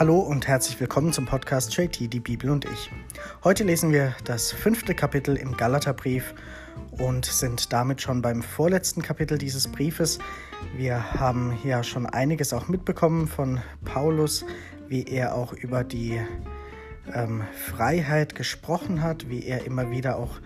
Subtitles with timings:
[0.00, 2.90] Hallo und herzlich willkommen zum Podcast JT, die Bibel und ich.
[3.44, 6.32] Heute lesen wir das fünfte Kapitel im Galaterbrief
[6.92, 10.18] und sind damit schon beim vorletzten Kapitel dieses Briefes.
[10.74, 14.46] Wir haben ja schon einiges auch mitbekommen von Paulus,
[14.88, 16.18] wie er auch über die
[17.12, 20.40] ähm, Freiheit gesprochen hat, wie er immer wieder auch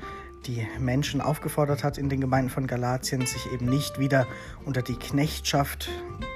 [0.48, 4.26] die Menschen aufgefordert hat in den Gemeinden von Galatien, sich eben nicht wieder
[4.64, 5.88] unter die Knechtschaft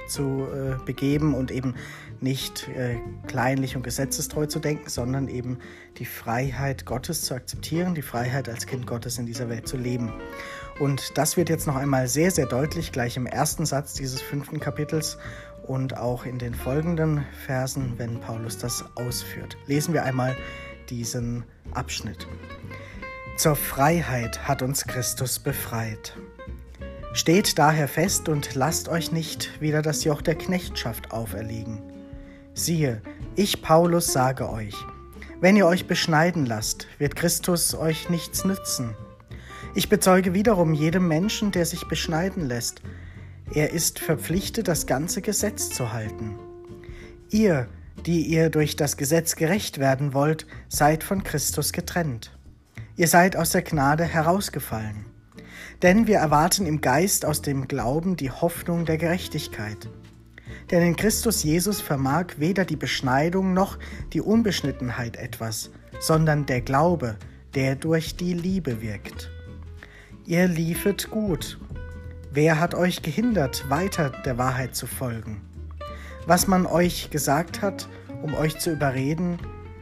[0.08, 1.74] zu äh, begeben und eben
[2.20, 5.58] nicht äh, kleinlich und gesetzestreu zu denken, sondern eben
[5.98, 10.12] die Freiheit Gottes zu akzeptieren, die Freiheit als Kind Gottes in dieser Welt zu leben.
[10.80, 14.60] Und das wird jetzt noch einmal sehr, sehr deutlich gleich im ersten Satz dieses fünften
[14.60, 15.18] Kapitels
[15.66, 19.56] und auch in den folgenden Versen, wenn Paulus das ausführt.
[19.66, 20.36] Lesen wir einmal
[20.88, 22.26] diesen Abschnitt.
[23.36, 26.16] Zur Freiheit hat uns Christus befreit.
[27.12, 31.80] Steht daher fest und lasst euch nicht wieder das Joch der Knechtschaft auferlegen.
[32.54, 33.02] Siehe,
[33.34, 34.74] ich Paulus sage euch,
[35.40, 38.94] wenn ihr euch beschneiden lasst, wird Christus euch nichts nützen.
[39.74, 42.82] Ich bezeuge wiederum jedem Menschen, der sich beschneiden lässt,
[43.54, 46.38] er ist verpflichtet, das ganze Gesetz zu halten.
[47.30, 47.68] Ihr,
[48.04, 52.36] die ihr durch das Gesetz gerecht werden wollt, seid von Christus getrennt.
[52.96, 55.07] Ihr seid aus der Gnade herausgefallen.
[55.82, 59.88] Denn wir erwarten im Geist aus dem Glauben die Hoffnung der Gerechtigkeit.
[60.70, 63.78] Denn in Christus Jesus vermag weder die Beschneidung noch
[64.12, 65.70] die Unbeschnittenheit etwas,
[66.00, 67.16] sondern der Glaube,
[67.54, 69.30] der durch die Liebe wirkt.
[70.26, 71.58] Ihr liefet gut.
[72.32, 75.40] Wer hat euch gehindert, weiter der Wahrheit zu folgen?
[76.26, 77.88] Was man euch gesagt hat,
[78.22, 79.38] um euch zu überreden,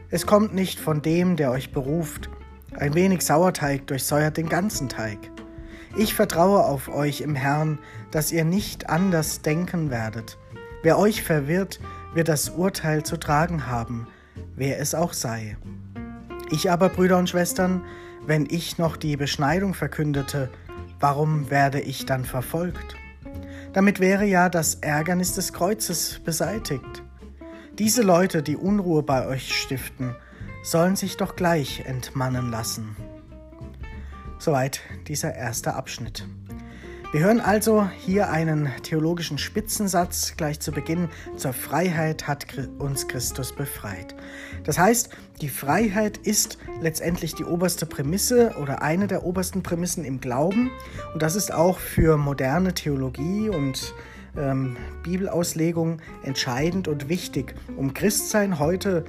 [0.09, 2.29] es kommt nicht von dem, der euch beruft.
[2.77, 5.17] Ein wenig Sauerteig durchsäuert den ganzen Teig.
[5.97, 7.79] Ich vertraue auf euch im Herrn,
[8.11, 10.37] dass ihr nicht anders denken werdet.
[10.83, 11.79] Wer euch verwirrt,
[12.13, 14.07] wird das Urteil zu tragen haben,
[14.55, 15.57] wer es auch sei.
[16.51, 17.83] Ich aber, Brüder und Schwestern,
[18.27, 20.49] wenn ich noch die Beschneidung verkündete,
[20.99, 22.95] warum werde ich dann verfolgt?
[23.73, 27.03] Damit wäre ja das Ärgernis des Kreuzes beseitigt.
[27.79, 30.15] Diese Leute, die Unruhe bei euch stiften,
[30.61, 32.95] sollen sich doch gleich entmannen lassen.
[34.39, 36.25] Soweit dieser erste Abschnitt.
[37.13, 41.07] Wir hören also hier einen theologischen Spitzensatz gleich zu Beginn.
[41.37, 42.45] Zur Freiheit hat
[42.79, 44.13] uns Christus befreit.
[44.65, 45.09] Das heißt,
[45.41, 50.69] die Freiheit ist letztendlich die oberste Prämisse oder eine der obersten Prämissen im Glauben.
[51.13, 53.93] Und das ist auch für moderne Theologie und
[54.37, 59.05] ähm, Bibelauslegung entscheidend und wichtig, um Christsein heute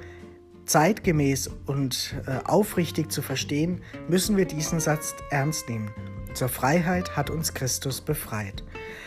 [0.69, 5.91] zeitgemäß und äh, aufrichtig zu verstehen, müssen wir diesen Satz ernst nehmen.
[6.35, 8.63] Zur Freiheit hat uns Christus befreit.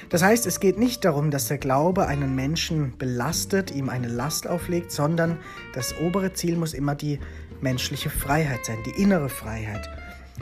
[0.08, 4.48] Das heißt, es geht nicht darum, dass der Glaube einen Menschen belastet, ihm eine Last
[4.48, 5.38] auflegt, sondern
[5.72, 7.20] das obere Ziel muss immer die
[7.60, 9.88] menschliche Freiheit sein, die innere Freiheit.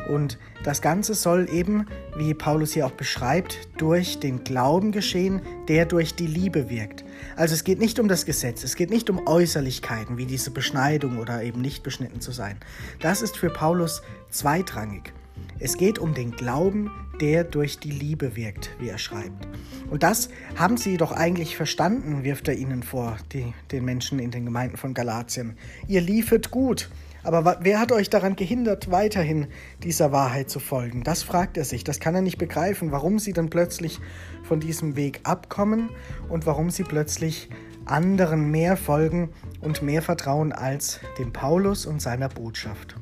[0.08, 1.86] Und das Ganze soll eben,
[2.16, 7.04] wie Paulus hier auch beschreibt, durch den Glauben geschehen, der durch die Liebe wirkt.
[7.36, 11.18] Also es geht nicht um das Gesetz, es geht nicht um Äußerlichkeiten wie diese Beschneidung
[11.18, 12.58] oder eben nicht beschnitten zu sein.
[13.00, 15.12] Das ist für Paulus zweitrangig.
[15.58, 16.90] Es geht um den Glauben,
[17.20, 19.46] der durch die Liebe wirkt, wie er schreibt.
[19.90, 24.30] Und das haben sie doch eigentlich verstanden, wirft er ihnen vor, die, den Menschen in
[24.30, 25.56] den Gemeinden von Galatien.
[25.86, 26.90] Ihr liefet gut,
[27.22, 29.48] aber wer hat euch daran gehindert, weiterhin
[29.82, 31.02] dieser Wahrheit zu folgen?
[31.02, 31.84] Das fragt er sich.
[31.84, 34.00] Das kann er nicht begreifen, warum sie dann plötzlich
[34.42, 35.90] von diesem Weg abkommen
[36.28, 37.50] und warum sie plötzlich
[37.84, 39.30] anderen mehr folgen
[39.60, 42.96] und mehr vertrauen als dem Paulus und seiner Botschaft.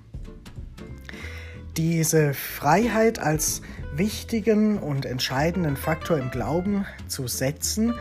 [1.76, 3.62] Diese Freiheit als
[3.94, 7.94] wichtigen und entscheidenden Faktor im Glauben zu setzen,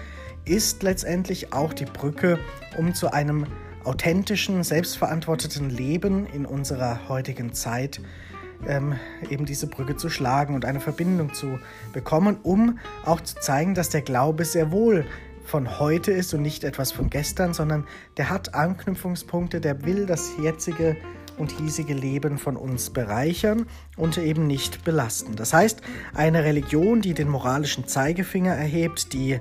[0.45, 2.39] ist letztendlich auch die Brücke,
[2.77, 3.45] um zu einem
[3.87, 8.01] authentischen, selbstverantworteten Leben in unserer heutigen Zeit
[8.67, 8.95] ähm,
[9.29, 11.59] eben diese Brücke zu schlagen und eine Verbindung zu
[11.93, 15.05] bekommen, um auch zu zeigen, dass der Glaube sehr wohl
[15.45, 17.85] von heute ist und nicht etwas von gestern, sondern
[18.17, 20.97] der hat Anknüpfungspunkte, der will das jetzige
[21.37, 25.35] und hiesige Leben von uns bereichern und eben nicht belasten.
[25.35, 25.81] Das heißt,
[26.13, 29.39] eine Religion, die den moralischen Zeigefinger erhebt, die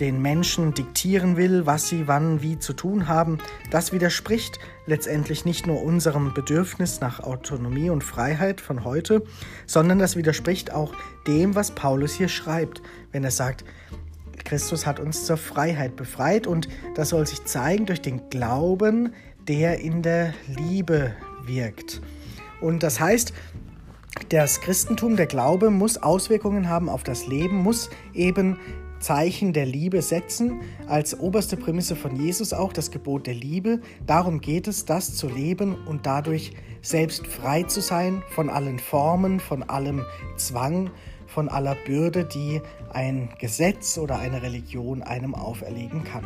[0.00, 3.38] den Menschen diktieren will, was sie wann wie zu tun haben,
[3.70, 9.22] das widerspricht letztendlich nicht nur unserem Bedürfnis nach Autonomie und Freiheit von heute,
[9.66, 10.94] sondern das widerspricht auch
[11.26, 13.64] dem, was Paulus hier schreibt, wenn er sagt,
[14.44, 19.12] Christus hat uns zur Freiheit befreit und das soll sich zeigen durch den Glauben,
[19.46, 21.14] der in der Liebe
[21.44, 22.00] wirkt.
[22.60, 23.32] Und das heißt,
[24.30, 28.58] das Christentum, der Glaube muss Auswirkungen haben auf das Leben, muss eben
[29.00, 33.80] Zeichen der Liebe setzen, als oberste Prämisse von Jesus auch das Gebot der Liebe.
[34.06, 36.52] Darum geht es, das zu leben und dadurch
[36.82, 40.04] selbst frei zu sein von allen Formen, von allem
[40.36, 40.90] Zwang,
[41.26, 42.60] von aller Bürde, die
[42.92, 46.24] ein Gesetz oder eine Religion einem auferlegen kann.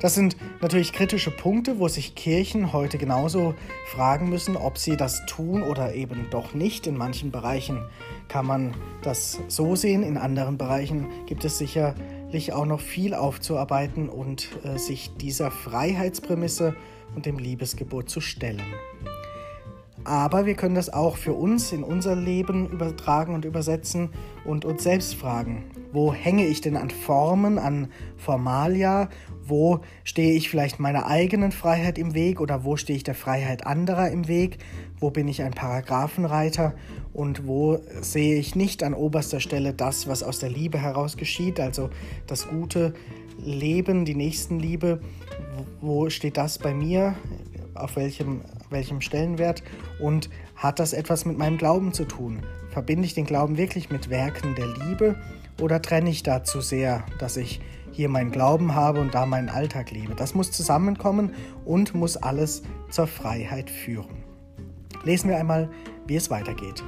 [0.00, 3.54] Das sind natürlich kritische Punkte, wo sich Kirchen heute genauso
[3.86, 6.86] fragen müssen, ob sie das tun oder eben doch nicht.
[6.86, 7.82] In manchen Bereichen
[8.28, 14.08] kann man das so sehen, in anderen Bereichen gibt es sicherlich auch noch viel aufzuarbeiten
[14.08, 16.74] und äh, sich dieser Freiheitsprämisse
[17.14, 18.62] und dem Liebesgebot zu stellen.
[20.04, 24.10] Aber wir können das auch für uns in unser Leben übertragen und übersetzen
[24.46, 29.08] und uns selbst fragen, wo hänge ich denn an Formen, an Formalia?
[29.44, 33.66] Wo stehe ich vielleicht meiner eigenen Freiheit im Weg oder wo stehe ich der Freiheit
[33.66, 34.58] anderer im Weg?
[35.00, 36.74] Wo bin ich ein Paragraphenreiter
[37.12, 41.58] und wo sehe ich nicht an oberster Stelle das, was aus der Liebe heraus geschieht,
[41.58, 41.90] also
[42.26, 42.94] das gute
[43.38, 45.00] Leben, die Nächstenliebe?
[45.80, 47.16] Wo steht das bei mir?
[47.80, 49.62] Auf welchem welchem Stellenwert
[49.98, 52.42] und hat das etwas mit meinem Glauben zu tun?
[52.70, 55.16] Verbinde ich den Glauben wirklich mit Werken der Liebe
[55.60, 57.60] oder trenne ich da zu sehr, dass ich
[57.92, 60.14] hier meinen Glauben habe und da meinen Alltag lebe?
[60.14, 61.34] Das muss zusammenkommen
[61.64, 64.24] und muss alles zur Freiheit führen.
[65.04, 65.68] Lesen wir einmal,
[66.06, 66.84] wie es weitergeht.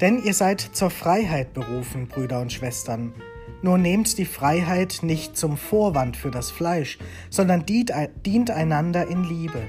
[0.00, 3.14] Denn ihr seid zur Freiheit berufen, Brüder und Schwestern.
[3.62, 6.98] Nur nehmt die Freiheit nicht zum Vorwand für das Fleisch,
[7.30, 9.62] sondern dient einander in Liebe.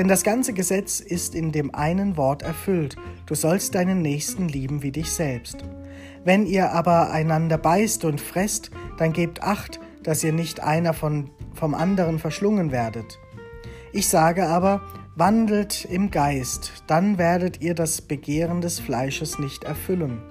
[0.00, 4.82] Denn das ganze Gesetz ist in dem einen Wort erfüllt, du sollst deinen Nächsten lieben
[4.82, 5.58] wie dich selbst.
[6.24, 11.28] Wenn ihr aber einander beißt und fresst, dann gebt acht, dass ihr nicht einer von,
[11.52, 13.18] vom anderen verschlungen werdet.
[13.92, 14.80] Ich sage aber,
[15.16, 20.22] wandelt im Geist, dann werdet ihr das Begehren des Fleisches nicht erfüllen.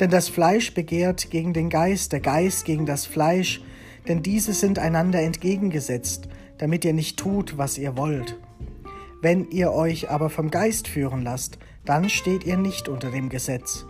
[0.00, 3.62] Denn das Fleisch begehrt gegen den Geist, der Geist gegen das Fleisch,
[4.06, 6.28] denn diese sind einander entgegengesetzt,
[6.58, 8.36] damit ihr nicht tut, was ihr wollt.
[9.24, 11.56] Wenn ihr euch aber vom Geist führen lasst,
[11.86, 13.86] dann steht ihr nicht unter dem Gesetz.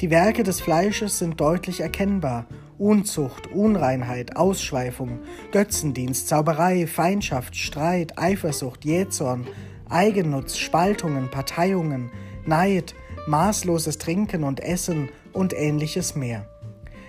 [0.00, 2.46] Die Werke des Fleisches sind deutlich erkennbar.
[2.78, 5.18] Unzucht, Unreinheit, Ausschweifung,
[5.52, 9.46] Götzendienst, Zauberei, Feindschaft, Streit, Eifersucht, Jähzorn,
[9.90, 12.10] Eigennutz, Spaltungen, Parteiungen,
[12.46, 12.94] Neid,
[13.26, 16.48] maßloses Trinken und Essen und ähnliches mehr.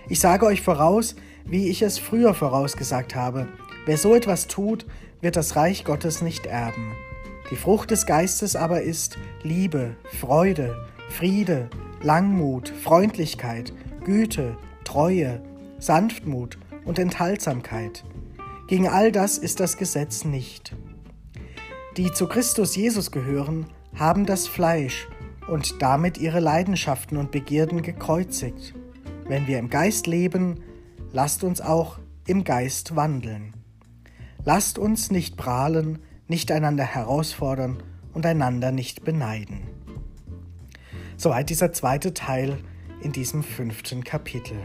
[0.10, 1.16] Ich sage euch voraus,
[1.46, 3.48] wie ich es früher vorausgesagt habe,
[3.86, 4.86] wer so etwas tut,
[5.22, 6.92] wird das Reich Gottes nicht erben.
[7.52, 11.70] Die Frucht des Geistes aber ist Liebe, Freude, Friede,
[12.02, 13.74] Langmut, Freundlichkeit,
[14.06, 15.44] Güte, Treue,
[15.78, 18.06] Sanftmut und Enthaltsamkeit.
[18.68, 20.74] Gegen all das ist das Gesetz nicht.
[21.98, 23.66] Die zu Christus Jesus gehören,
[23.96, 25.10] haben das Fleisch
[25.50, 28.74] und damit ihre Leidenschaften und Begierden gekreuzigt.
[29.28, 30.62] Wenn wir im Geist leben,
[31.12, 33.54] lasst uns auch im Geist wandeln.
[34.46, 36.00] Lasst uns nicht prahlen,
[36.32, 37.84] nicht einander herausfordern
[38.14, 39.68] und einander nicht beneiden.
[41.18, 42.58] Soweit dieser zweite Teil
[43.02, 44.56] in diesem fünften Kapitel.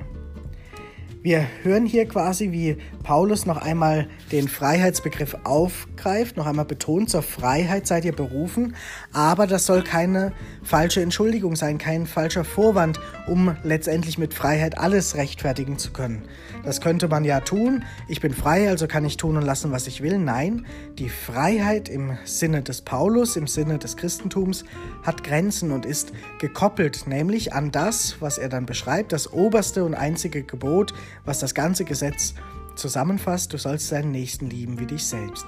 [1.27, 7.23] Wir hören hier quasi, wie Paulus noch einmal den Freiheitsbegriff aufgreift, noch einmal betont, zur
[7.23, 8.77] Freiheit seid ihr berufen,
[9.13, 10.33] aber das soll keine
[10.63, 16.23] falsche Entschuldigung sein, kein falscher Vorwand, um letztendlich mit Freiheit alles rechtfertigen zu können.
[16.65, 19.89] Das könnte man ja tun, ich bin frei, also kann ich tun und lassen, was
[19.89, 20.19] ich will.
[20.19, 20.65] Nein,
[20.97, 24.65] die Freiheit im Sinne des Paulus, im Sinne des Christentums,
[25.03, 29.95] hat Grenzen und ist gekoppelt, nämlich an das, was er dann beschreibt, das oberste und
[29.95, 30.95] einzige Gebot,
[31.25, 32.35] was das ganze Gesetz
[32.77, 35.47] zusammenfasst, du sollst deinen Nächsten lieben wie dich selbst.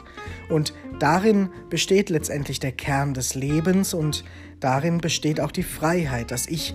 [0.49, 4.25] Und darin besteht letztendlich der Kern des Lebens und
[4.61, 6.75] darin besteht auch die Freiheit, dass ich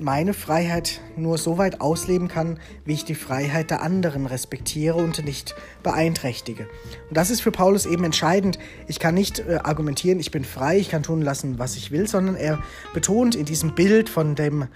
[0.00, 5.24] meine Freiheit nur so weit ausleben kann, wie ich die Freiheit der anderen respektiere und
[5.24, 6.66] nicht beeinträchtige.
[7.08, 8.58] Und das ist für Paulus eben entscheidend.
[8.88, 12.08] Ich kann nicht äh, argumentieren, ich bin frei, ich kann tun lassen, was ich will,
[12.08, 12.58] sondern er
[12.94, 14.68] betont in diesem Bild von dem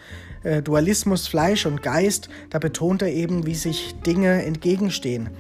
[0.43, 5.31] äh, Dualismus Fleisch und Geist, da betont er eben, wie sich Dinge entgegenstehen.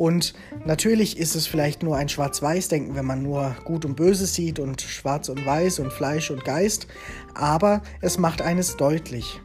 [0.00, 0.32] Und
[0.64, 4.80] natürlich ist es vielleicht nur ein Schwarz-Weiß-Denken, wenn man nur Gut und Böse sieht und
[4.80, 6.86] Schwarz und Weiß und Fleisch und Geist,
[7.34, 9.42] aber es macht eines deutlich.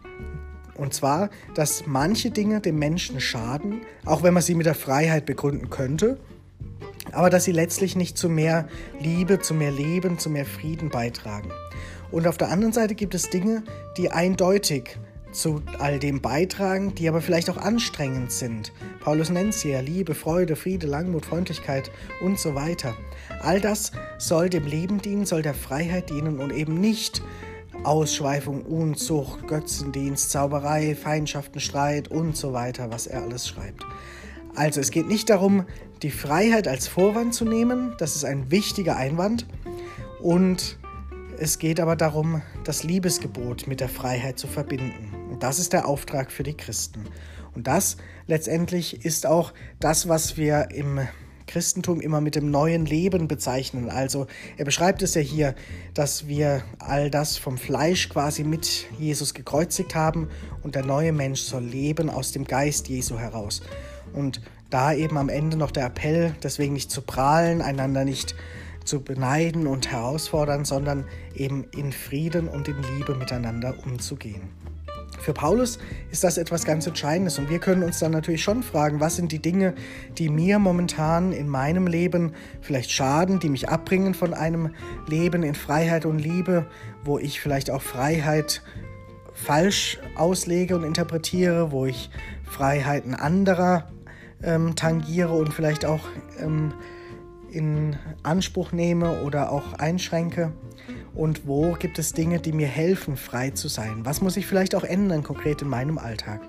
[0.76, 5.26] Und zwar, dass manche Dinge dem Menschen schaden, auch wenn man sie mit der Freiheit
[5.26, 6.22] begründen könnte,
[7.12, 8.70] aber dass sie letztlich nicht zu mehr
[9.02, 11.52] Liebe, zu mehr Leben, zu mehr Frieden beitragen.
[12.12, 13.66] Und auf der anderen Seite gibt es Dinge,
[13.98, 15.00] die eindeutig
[15.36, 18.72] zu all dem beitragen, die aber vielleicht auch anstrengend sind.
[19.00, 22.96] Paulus nennt sie ja Liebe, Freude, Friede, Langmut, Freundlichkeit und so weiter.
[23.42, 27.22] All das soll dem Leben dienen, soll der Freiheit dienen und eben nicht
[27.84, 33.86] Ausschweifung, Unzucht, Götzendienst, Zauberei, Feindschaften, Streit und so weiter, was er alles schreibt.
[34.56, 35.66] Also es geht nicht darum,
[36.02, 39.46] die Freiheit als Vorwand zu nehmen, das ist ein wichtiger Einwand,
[40.22, 40.78] und
[41.38, 45.15] es geht aber darum, das Liebesgebot mit der Freiheit zu verbinden.
[45.36, 47.04] Und das ist der Auftrag für die Christen.
[47.56, 49.52] Und das letztendlich ist auch
[49.82, 51.06] das, was wir im
[51.46, 53.90] Christentum immer mit dem neuen Leben bezeichnen.
[53.90, 55.54] Also er beschreibt es ja hier,
[55.94, 60.30] dass wir all das vom Fleisch quasi mit Jesus gekreuzigt haben
[60.64, 63.62] und der neue Mensch soll leben aus dem Geist Jesu heraus.
[64.14, 64.40] Und
[64.70, 68.36] da eben am Ende noch der Appell, deswegen nicht zu prahlen, einander nicht
[68.86, 74.65] zu beneiden und herausfordern, sondern eben in Frieden und in Liebe miteinander umzugehen.
[75.26, 75.80] Für Paulus
[76.12, 77.40] ist das etwas ganz Entscheidendes.
[77.40, 79.74] Und wir können uns dann natürlich schon fragen, was sind die Dinge,
[80.20, 84.76] die mir momentan in meinem Leben vielleicht schaden, die mich abbringen von einem
[85.08, 86.68] Leben in Freiheit und Liebe,
[87.04, 88.62] wo ich vielleicht auch Freiheit
[89.34, 92.12] falsch auslege und interpretiere, wo ich
[92.44, 93.88] Freiheiten anderer
[94.44, 96.08] ähm, tangiere und vielleicht auch
[96.40, 96.72] ähm,
[97.56, 100.52] in Anspruch nehme oder auch einschränke
[101.16, 104.02] und wo gibt es Dinge, die mir helfen, frei zu sein?
[104.04, 106.42] Was muss ich vielleicht auch ändern, konkret in meinem Alltag?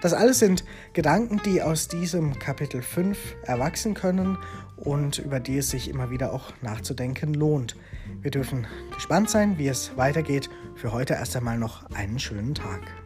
[0.00, 4.38] Das alles sind Gedanken, die aus diesem Kapitel 5 erwachsen können
[4.76, 7.76] und über die es sich immer wieder auch nachzudenken lohnt.
[8.22, 10.48] Wir dürfen gespannt sein, wie es weitergeht.
[10.76, 13.03] Für heute erst einmal noch einen schönen Tag.